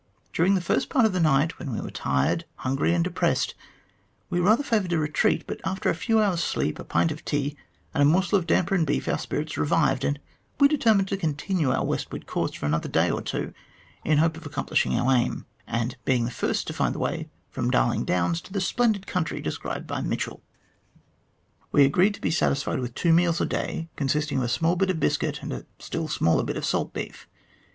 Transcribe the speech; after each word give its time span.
During 0.33 0.55
the 0.55 0.61
first 0.61 0.89
part 0.89 1.05
of 1.05 1.13
the 1.13 1.19
night, 1.19 1.59
when 1.59 1.71
we 1.71 1.79
were 1.79 1.91
tired, 1.91 2.45
hungry, 2.55 2.91
and 2.91 3.03
depressed, 3.03 3.53
we 4.31 4.39
rather 4.39 4.63
favoured 4.63 4.93
a 4.93 4.97
retreat, 4.97 5.43
but 5.45 5.61
after 5.63 5.91
a 5.91 5.93
few 5.93 6.19
hours' 6.19 6.43
sleep, 6.43 6.79
a 6.79 6.83
pint 6.83 7.11
of 7.11 7.23
tea, 7.23 7.55
and 7.93 8.01
a 8.01 8.05
morsel 8.07 8.39
of 8.39 8.47
damper 8.47 8.73
and 8.73 8.87
beef, 8.87 9.07
our 9.07 9.19
spirits 9.19 9.59
revived, 9.59 10.03
and 10.03 10.19
we 10.59 10.67
determined 10.67 11.07
to 11.09 11.17
continue 11.17 11.69
our 11.69 11.85
westward 11.85 12.25
course 12.25 12.55
for 12.55 12.65
another 12.65 12.89
day 12.89 13.11
or 13.11 13.21
two, 13.21 13.53
in 14.03 14.15
the 14.15 14.21
hope 14.21 14.35
of 14.37 14.47
accomplishing 14.47 14.97
our 14.97 15.15
aim, 15.15 15.45
and 15.67 15.95
being 16.03 16.25
the 16.25 16.31
first 16.31 16.65
to 16.65 16.73
find 16.73 16.95
the 16.95 16.97
way 16.97 17.29
from 17.51 17.69
Darling 17.69 18.03
Downs 18.03 18.41
to 18.41 18.51
the 18.51 18.59
splendid 18.59 19.05
country 19.05 19.39
described 19.39 19.85
by 19.85 20.01
Mitchell. 20.01 20.41
"We 21.71 21.85
agreed 21.85 22.15
to 22.15 22.21
be 22.21 22.31
satisfied 22.31 22.79
with 22.79 22.95
two 22.95 23.13
meals 23.13 23.39
a 23.39 23.45
day, 23.45 23.87
consisting 23.95 24.39
of 24.39 24.45
a 24.45 24.49
small 24.49 24.75
bit 24.75 24.89
of 24.89 24.99
biscuit 24.99 25.43
and 25.43 25.53
a 25.53 25.65
still 25.77 26.07
smaller 26.07 26.41
bit 26.41 26.57
of 26.57 26.65
salt 26.65 26.91
beef. 26.91 27.27